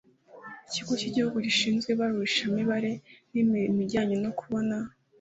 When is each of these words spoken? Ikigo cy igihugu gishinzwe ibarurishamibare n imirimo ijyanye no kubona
Ikigo 0.67 0.91
cy 0.99 1.07
igihugu 1.09 1.37
gishinzwe 1.45 1.89
ibarurishamibare 1.91 2.91
n 3.31 3.33
imirimo 3.41 3.79
ijyanye 3.85 4.15
no 4.23 4.31
kubona 4.39 4.75